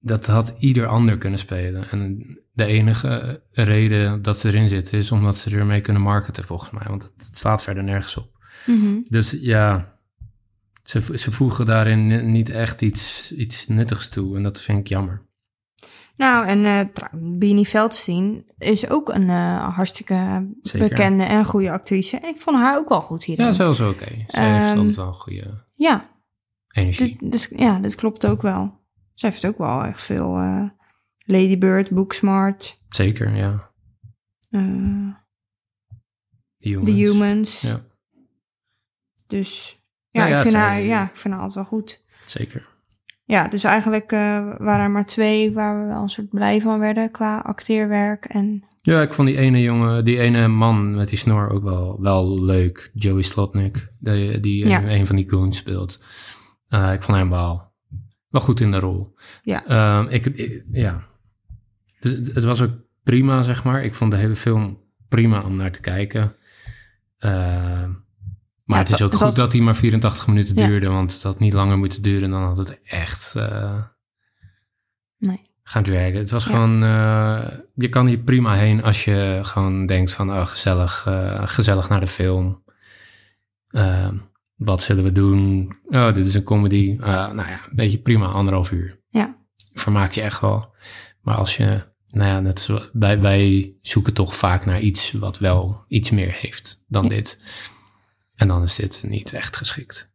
dat 0.00 0.26
had 0.26 0.56
ieder 0.58 0.86
ander 0.86 1.18
kunnen 1.18 1.38
spelen. 1.38 1.90
En 1.90 2.38
de 2.52 2.64
enige 2.64 3.42
reden 3.50 4.22
dat 4.22 4.38
ze 4.38 4.48
erin 4.48 4.68
zitten 4.68 4.98
is 4.98 5.12
omdat 5.12 5.36
ze 5.36 5.56
ermee 5.56 5.80
kunnen 5.80 6.02
marketen, 6.02 6.44
volgens 6.44 6.70
mij. 6.70 6.86
Want 6.88 7.02
het, 7.02 7.26
het 7.26 7.38
slaat 7.38 7.62
verder 7.62 7.84
nergens 7.84 8.16
op. 8.16 8.31
Mhm. 8.66 9.00
Dus 9.08 9.30
ja, 9.30 9.96
ze, 10.82 11.18
ze 11.18 11.32
voegen 11.32 11.66
daarin 11.66 12.06
ni- 12.06 12.22
niet 12.22 12.50
echt 12.50 12.82
iets, 12.82 13.32
iets 13.32 13.66
nuttigs 13.66 14.08
toe. 14.08 14.36
En 14.36 14.42
dat 14.42 14.60
vind 14.60 14.78
ik 14.78 14.86
jammer. 14.86 15.26
Nou, 16.16 16.46
en 16.46 16.64
eh 16.64 16.80
trouw- 16.92 17.08
Beanie 17.38 17.66
Feldstein 17.66 18.44
is 18.58 18.88
ook 18.90 19.08
een 19.14 19.30
eh, 19.30 19.74
hartstikke 19.74 20.48
Zeker. 20.62 20.88
bekende 20.88 21.24
en 21.24 21.44
goede 21.44 21.70
actrice. 21.70 22.16
En 22.16 22.28
ik 22.28 22.40
vond 22.40 22.56
haar 22.56 22.76
ook 22.78 22.88
wel 22.88 23.00
goed 23.00 23.24
hierin. 23.24 23.44
Ja, 23.46 23.52
zelfs 23.52 23.80
oké. 23.80 24.04
Ze 24.26 24.40
heeft 24.40 24.64
Ehm, 24.70 24.78
altijd 24.78 24.96
wel 24.96 25.12
goede 25.12 25.54
Ja, 25.74 26.10
energie. 26.68 27.16
dit, 27.20 27.32
dit- 27.32 27.58
ja, 27.60 27.78
dit 27.78 27.94
klopt 27.94 28.26
ook 28.26 28.42
wel. 28.42 28.80
Ze 29.14 29.26
heeft 29.26 29.46
ook 29.46 29.58
wel 29.58 29.84
echt 29.84 30.02
veel 30.02 30.36
eh 30.36 30.64
Lady 31.18 31.58
Bird, 31.58 31.90
Booksmart, 31.90 32.76
Zeker, 32.88 33.34
ja. 33.36 33.70
eh 34.50 34.60
The 36.58 36.68
Humans. 36.68 36.86
The 36.86 36.92
Humans. 36.92 37.60
Ja, 37.60 37.84
Dus 39.36 39.78
ja, 40.10 40.20
Nou 40.20 40.30
ja, 40.32 40.36
ik, 40.36 40.42
vind 40.42 40.54
zij- 40.54 40.62
haar, 40.64 40.80
ja, 40.80 41.02
ik 41.08 41.16
vind 41.16 41.34
haar 41.34 41.42
altijd 41.42 41.68
wel 41.68 41.78
goed. 41.78 42.02
zeker. 42.24 42.70
Ja, 43.24 43.48
dus 43.48 43.64
eigenlijk 43.64 44.12
eh, 44.12 44.18
waren 44.58 44.84
er 44.84 44.90
maar 44.90 45.06
twee 45.06 45.52
waar 45.52 45.80
we 45.80 45.86
wel 45.86 46.02
een 46.02 46.08
soort 46.08 46.28
blij 46.28 46.60
van 46.60 46.78
werden 46.78 47.10
qua 47.10 47.38
acteerwerk. 47.38 48.24
En 48.24 48.64
Ja, 48.82 49.02
ik 49.02 49.14
vond 49.14 49.28
die 49.28 49.36
ene 49.36 49.60
jongen, 49.60 50.04
die 50.04 50.18
ene 50.18 50.48
man 50.48 50.94
met 50.94 51.08
die 51.08 51.18
snor 51.18 51.50
ook 51.50 51.62
wel, 51.62 52.00
wel 52.00 52.42
leuk. 52.44 52.90
Joey 52.94 53.22
Slotnick, 53.22 53.88
die, 53.98 54.40
die 54.40 54.68
Ja. 54.68 54.82
een 54.84 55.06
van 55.06 55.16
die 55.16 55.30
goons 55.30 55.56
speelt. 55.56 56.04
Eh, 56.68 56.92
ik 56.92 57.02
vond 57.02 57.18
hem 57.18 57.30
wel, 57.30 57.72
wel 58.28 58.40
goed 58.40 58.60
in 58.60 58.70
de 58.70 58.78
rol. 58.78 59.14
Ja. 59.42 59.66
Ehm, 59.66 60.06
ik, 60.08 60.26
ik- 60.26 60.64
ja. 60.72 61.02
Dus 62.00 62.10
het, 62.10 62.34
het 62.34 62.44
was 62.44 62.62
ook 62.62 62.72
prima, 63.02 63.42
zeg 63.42 63.64
maar. 63.64 63.84
Ik 63.84 63.94
vond 63.94 64.10
de 64.10 64.16
hele 64.16 64.36
film 64.36 64.78
prima 65.08 65.42
om 65.42 65.56
naar 65.56 65.72
te 65.72 65.80
kijken. 65.80 66.34
Ehm, 67.18 67.90
maar 68.64 68.78
Ja, 68.78 68.82
het 68.84 68.92
is 68.92 69.02
ook 69.02 69.12
was- 69.12 69.22
goed 69.22 69.36
dat 69.36 69.52
hij 69.52 69.60
maar 69.60 69.76
84 69.76 70.26
minuten 70.26 70.56
Ja. 70.58 70.66
duurde, 70.66 70.88
want 70.88 71.12
het 71.12 71.22
had 71.22 71.38
niet 71.38 71.52
langer 71.52 71.78
moeten 71.78 72.02
duren. 72.02 72.30
Dan 72.30 72.42
had 72.42 72.56
het 72.56 72.80
echt 72.82 73.34
eh, 73.36 73.82
nee. 75.18 75.40
gaan 75.62 75.82
werken. 75.84 76.18
Het 76.20 76.30
was 76.30 76.44
Ja. 76.44 76.50
gewoon, 76.50 76.82
eh, 76.82 77.58
je 77.74 77.88
kan 77.88 78.06
hier 78.06 78.18
prima 78.18 78.54
heen 78.54 78.82
als 78.82 79.04
je 79.04 79.38
gewoon 79.42 79.86
denkt 79.86 80.12
van, 80.12 80.30
oh, 80.30 80.46
gezellig, 80.46 81.04
eh, 81.06 81.42
gezellig 81.44 81.88
naar 81.88 82.00
de 82.00 82.06
film. 82.08 82.62
Ehm, 83.68 84.16
wat 84.56 84.82
zullen 84.82 85.04
we 85.04 85.12
doen? 85.12 85.74
Oh, 85.88 86.12
dit 86.14 86.26
is 86.26 86.34
een 86.34 86.42
comedy. 86.42 86.96
Nou 86.98 87.36
ja, 87.36 87.64
een 87.68 87.74
beetje 87.76 87.98
prima, 87.98 88.26
anderhalf 88.26 88.70
uur. 88.70 89.00
Ja. 89.10 89.36
Vermaakt 89.72 90.14
je 90.14 90.20
echt 90.20 90.40
wel. 90.40 90.74
Maar 91.22 91.34
als 91.36 91.56
je, 91.56 91.84
nou 92.10 92.28
ja, 92.30 92.40
net 92.40 92.60
zo, 92.60 92.80
wij, 92.92 93.20
wij 93.20 93.74
zoeken 93.80 94.14
toch 94.14 94.36
vaak 94.36 94.64
naar 94.66 94.80
iets 94.80 95.12
wat 95.12 95.38
wel 95.38 95.84
iets 95.88 96.10
meer 96.10 96.32
heeft 96.40 96.84
dan 96.88 97.08
dit. 97.08 97.42
En 98.42 98.48
dan 98.48 98.62
is 98.62 98.74
dit 98.76 99.02
niet 99.02 99.32
echt 99.32 99.56
geschikt. 99.56 100.14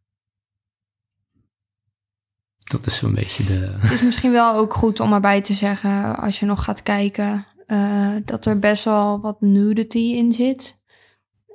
Dat 2.70 2.86
is 2.86 2.96
zo'n 2.96 3.14
beetje 3.14 3.44
de... 3.44 3.76
Het 3.78 3.90
is 3.92 4.02
misschien 4.02 4.32
wel 4.32 4.54
ook 4.54 4.74
goed 4.74 5.00
om 5.00 5.12
erbij 5.12 5.40
te 5.42 5.54
zeggen, 5.54 6.16
als 6.16 6.40
je 6.40 6.46
nog 6.46 6.64
gaat 6.64 6.82
kijken, 6.82 7.46
eh, 7.66 8.14
dat 8.24 8.46
er 8.46 8.58
best 8.58 8.84
wel 8.84 9.20
wat 9.20 9.40
nudity 9.40 9.98
in 9.98 10.32
zit. 10.32 10.82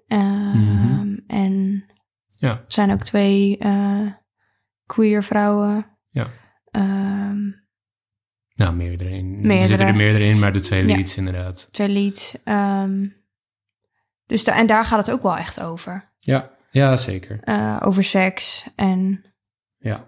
Ehm, 0.08 0.58
Mhm. 0.58 1.18
En 1.28 1.86
Ja. 2.28 2.50
er 2.50 2.64
zijn 2.68 2.92
ook 2.92 3.04
twee 3.04 3.58
eh, 3.58 4.12
queer 4.86 5.24
vrouwen. 5.24 5.86
Ja. 6.10 6.30
Nou, 8.56 8.74
meerdere 8.76 9.10
in. 9.10 9.52
Er 9.52 9.62
zitten 9.68 9.88
er 9.88 9.96
meerdere 9.96 10.24
in, 10.24 10.40
maar 10.40 10.52
de 10.52 10.60
twee 10.60 10.86
Ja. 10.88 10.96
leads 10.96 11.18
inderdaad. 11.18 11.68
twee 11.72 11.90
leads. 11.90 12.38
Ehm, 12.44 13.08
dus 14.26 14.44
da- 14.44 14.56
en 14.56 14.68
daar 14.68 14.86
gaat 14.86 15.06
het 15.06 15.16
ook 15.16 15.22
wel 15.24 15.38
echt 15.38 15.60
over. 15.60 16.12
Ja, 16.20 16.52
ja 16.74 16.98
zeker. 16.98 17.40
Eh, 17.42 17.78
over 17.84 18.04
seks 18.04 18.68
en... 18.76 19.26
Ja. 19.78 20.08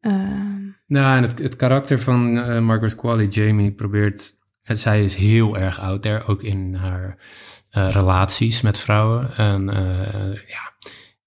ehm, 0.00 0.68
Nou, 0.86 1.16
en 1.16 1.22
het, 1.22 1.38
het 1.38 1.56
karakter 1.56 2.00
van 2.00 2.38
eh, 2.38 2.60
Margaret 2.60 2.94
Qualley, 2.94 3.26
Jamie, 3.26 3.72
probeert... 3.72 4.32
en 4.62 4.76
zij 4.76 5.04
is 5.04 5.14
heel 5.14 5.58
erg 5.58 5.80
out 5.80 6.02
there, 6.02 6.26
ook 6.26 6.42
in 6.42 6.74
haar 6.74 7.18
eh, 7.70 7.90
relaties 7.90 8.60
met 8.60 8.78
vrouwen. 8.78 9.36
En 9.36 9.68
eh, 9.68 10.38
ja, 10.46 10.72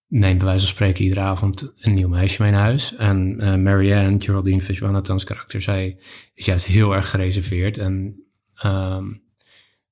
neemt 0.07 0.37
bij 0.37 0.45
wijze 0.47 0.65
van 0.65 0.73
spreken 0.75 1.03
iedere 1.03 1.21
avond 1.21 1.73
een 1.79 1.93
nieuw 1.93 2.07
meisje 2.07 2.41
mee 2.41 2.51
naar 2.51 2.61
huis. 2.61 2.95
En 2.95 3.39
eh 3.39 3.55
Marianne, 3.55 4.15
Geraldine 4.19 4.61
Fitzjonathan's 4.61 5.23
karakter, 5.23 5.61
zij 5.61 5.97
is 6.33 6.45
juist 6.45 6.65
heel 6.65 6.95
erg 6.95 7.09
gereserveerd. 7.09 7.77
En 7.77 8.23
ehm, 8.55 9.05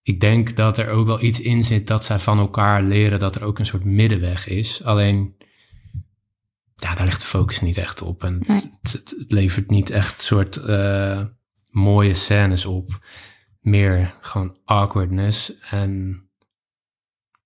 ik 0.08 0.20
denk 0.20 0.56
dat 0.56 0.78
er 0.78 0.90
ook 0.90 1.06
wel 1.06 1.22
iets 1.22 1.42
in 1.42 1.64
zit 1.64 1.88
dat 1.88 2.06
zij 2.06 2.20
van 2.20 2.40
elkaar 2.40 2.84
leren 2.84 3.20
dat 3.20 3.36
er 3.36 3.44
ook 3.44 3.60
een 3.60 3.66
soort 3.66 3.84
middenweg 3.84 4.48
is. 4.48 4.84
Alleen, 4.84 5.36
ja, 6.76 6.96
daar 6.96 7.06
ligt 7.06 7.22
de 7.22 7.28
focus 7.28 7.62
niet 7.62 7.78
echt 7.78 8.02
op. 8.02 8.24
En 8.24 8.34
het, 8.34 8.48
Nee. 8.48 8.62
het, 8.82 8.92
het- 8.92 9.16
het 9.20 9.32
levert 9.32 9.70
niet 9.70 9.90
echt 9.90 10.22
soort 10.22 10.56
eh, 10.58 11.22
mooie 11.70 12.14
scènes 12.14 12.66
op. 12.66 13.06
Meer 13.60 14.16
gewoon 14.22 14.58
awkwardness. 14.66 15.60
En 15.60 16.24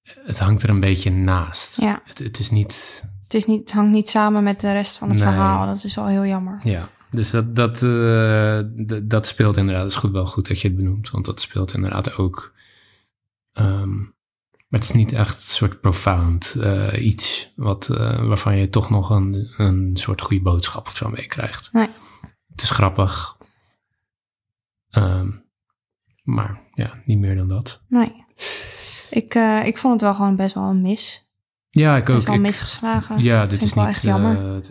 het 0.04 0.40
hangt 0.40 0.64
er 0.64 0.70
een 0.70 0.80
beetje 0.80 1.12
naast. 1.12 1.80
ja, 1.82 2.02
Het, 2.06 2.18
het 2.18 2.40
is 2.40 2.50
niet... 2.50 3.04
het, 3.22 3.34
is 3.34 3.46
niet, 3.46 3.60
het 3.60 3.72
hangt 3.72 3.92
niet 3.92 4.10
samen 4.10 4.44
met 4.44 4.60
de 4.62 4.72
rest 4.72 4.98
van 4.98 5.10
het 5.10 5.18
Nee. 5.18 5.28
verhaal. 5.28 5.66
Dat 5.66 5.84
is 5.84 5.96
wel 5.96 6.08
heel 6.08 6.26
jammer. 6.26 6.60
Ja, 6.64 6.90
dus 7.12 7.32
dat, 7.32 7.56
dat, 7.56 7.82
eh, 7.84 8.60
dat 9.04 9.28
speelt 9.28 9.58
inderdaad. 9.58 9.84
Het 9.84 9.92
is 9.92 9.98
goed, 9.98 10.12
wel 10.12 10.26
goed 10.26 10.48
dat 10.48 10.60
je 10.62 10.68
het 10.68 10.78
benoemt, 10.78 11.10
want 11.10 11.26
dat 11.26 11.42
speelt 11.42 11.74
inderdaad 11.74 12.18
ook. 12.18 12.54
Ehm, 13.54 13.98
maar 14.68 14.80
het 14.80 14.84
is 14.84 14.92
niet 14.92 15.14
echt 15.14 15.36
een 15.36 15.42
soort 15.42 15.82
profound 15.82 16.56
eh, 16.62 17.06
iets 17.06 17.54
wat, 17.56 17.90
eh, 17.90 18.28
waarvan 18.28 18.58
je 18.58 18.70
toch 18.70 18.90
nog 18.90 19.10
een, 19.10 19.50
een 19.58 19.90
soort 19.98 20.22
goede 20.22 20.44
boodschap 20.44 20.88
of 20.88 20.96
zo 20.96 21.10
mee 21.10 21.28
krijgt. 21.28 21.70
Nee. 21.74 21.90
Het 22.52 22.62
is 22.62 22.70
grappig. 22.70 23.38
Ehm, 24.90 25.30
maar 26.24 26.62
ja, 26.74 27.02
niet 27.06 27.20
meer 27.20 27.36
dan 27.36 27.48
dat. 27.48 27.84
Nee. 27.88 28.26
Ik, 29.10 29.34
ik 29.66 29.78
vond 29.78 29.94
het 29.94 30.02
wel 30.02 30.14
gewoon 30.14 30.36
best 30.36 30.54
wel 30.56 30.64
een 30.64 30.82
mis. 30.82 31.28
Ja, 31.70 31.96
ik 31.98 32.10
ook. 32.10 32.16
Best 32.16 32.28
wel 32.28 32.36
Ik- 32.36 32.42
misgeslagen. 32.42 33.24
Ja, 33.24 33.46
dit 33.46 33.62
is 33.62 33.74
wel 33.74 33.86
niet 33.86 33.94
echt 33.94 34.04
jammer. 34.04 34.62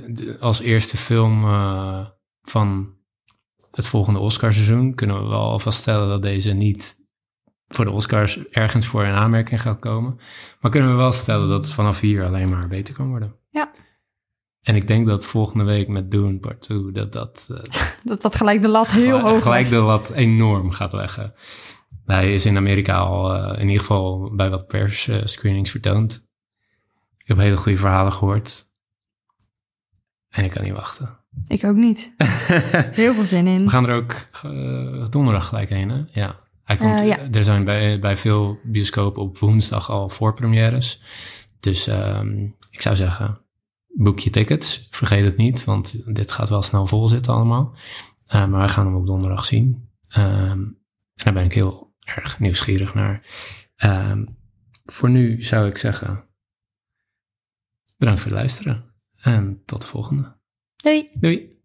als 0.40 0.61
eerste 0.61 0.97
film 0.97 1.45
van 2.42 2.97
het 3.71 3.87
volgende 3.87 4.18
Oscarseizoen 4.18 4.95
kunnen 4.95 5.23
we 5.23 5.28
wel 5.28 5.40
alvast 5.40 5.80
stellen 5.80 6.09
dat 6.09 6.23
deze 6.23 6.52
niet 6.52 6.97
voor 7.68 7.85
de 7.85 7.90
Oscars 7.90 8.49
ergens 8.49 8.87
voor 8.87 9.04
in 9.04 9.12
aanmerking 9.12 9.61
gaat 9.61 9.78
komen. 9.78 10.18
Maar 10.61 10.71
kunnen 10.71 10.90
we 10.90 10.97
wel 10.97 11.12
stellen 11.12 11.49
dat 11.49 11.64
het 11.64 11.73
vanaf 11.73 12.00
hier 12.00 12.25
alleen 12.25 12.49
maar 12.49 12.68
beter 12.68 12.95
kan 12.95 13.09
worden. 13.09 13.35
Ja. 13.50 13.73
En 14.62 14.76
ik 14.76 14.87
denk 14.87 15.07
dat 15.07 15.26
volgende 15.26 15.64
week 15.64 15.88
met 15.88 16.11
Dune 16.11 16.38
Part 16.38 16.61
2 16.61 16.92
dat 16.92 17.12
dat 17.12 17.49
eh, 17.50 17.90
Dat 18.04 18.23
dat 18.23 18.37
gelijk 18.37 18.62
de 18.62 18.68
lat 18.68 18.88
heel 18.88 19.21
hoog 19.21 19.42
gelijk 19.42 19.61
legt. 19.61 19.71
de 19.71 19.87
lat 19.87 20.11
enorm 20.11 20.71
gaat 20.71 20.92
leggen. 20.92 21.35
Hij 22.04 22.35
is 22.35 22.47
in 22.47 22.57
Amerika 22.57 22.99
al 22.99 23.35
eh, 23.35 23.61
in 23.61 23.66
ieder 23.66 23.80
geval 23.80 24.35
bij 24.35 24.50
wat 24.50 24.66
pers 24.66 25.09
eh, 25.09 25.25
screenings 25.25 25.71
vertoond. 25.71 26.28
Ik 27.16 27.28
heb 27.28 27.37
hele 27.37 27.57
goede 27.57 27.78
verhalen 27.78 28.12
gehoord. 28.12 28.64
En 30.28 30.45
ik 30.45 30.50
kan 30.50 30.62
niet 30.64 30.73
wachten. 30.73 31.17
Ik 31.47 31.64
ook 31.64 31.76
niet. 31.76 32.14
Heel 32.92 33.14
veel 33.14 33.25
zin 33.25 33.47
in. 33.47 33.64
We 33.64 33.70
gaan 33.70 33.88
er 33.88 33.94
ook 33.97 34.12
eh, 34.42 35.06
donderdag 35.11 35.49
gelijk 35.49 35.68
heen, 35.68 35.88
hè? 35.88 36.02
Ja. 36.20 36.40
Hij 36.64 36.76
komt, 36.76 37.00
Eh, 37.00 37.06
ja. 37.06 37.30
Er 37.30 37.44
zijn 37.44 37.64
bij, 37.64 38.00
bij 38.00 38.16
veel 38.16 38.58
bioscopen 38.64 39.23
op 39.23 39.38
woensdag 39.38 39.90
al 39.90 40.08
voorpremières. 40.08 41.02
Dus 41.61 41.87
ehm, 41.87 42.44
ik 42.70 42.80
zou 42.80 42.97
zeggen, 42.97 43.40
boek 43.88 44.18
je 44.18 44.30
tickets. 44.30 44.87
Vergeet 44.90 45.25
het 45.25 45.37
niet, 45.37 45.64
want 45.64 46.14
dit 46.14 46.32
gaat 46.32 46.49
wel 46.49 46.62
snel 46.62 46.87
vol 46.87 47.08
zitten 47.08 47.32
allemaal. 47.35 47.75
Eh, 48.26 48.47
maar 48.47 48.58
wij 48.58 48.68
gaan 48.68 48.87
hem 48.87 48.94
op 48.97 49.06
donderdag 49.06 49.44
zien. 49.44 49.88
Ehm, 50.08 50.61
en 50.61 51.25
daar 51.25 51.32
ben 51.32 51.44
ik 51.44 51.52
heel 51.52 51.94
erg 52.00 52.38
nieuwsgierig 52.40 52.94
naar. 52.94 53.26
Ehm, 53.76 54.25
voor 54.85 55.11
nu 55.11 55.42
zou 55.42 55.68
ik 55.68 55.76
zeggen, 55.76 56.25
bedankt 57.97 58.20
voor 58.20 58.30
het 58.30 58.40
luisteren. 58.40 58.85
En 59.20 59.62
tot 59.64 59.80
de 59.80 59.87
volgende. 59.87 60.38
Doei. 60.82 61.11
Doei! 61.16 61.57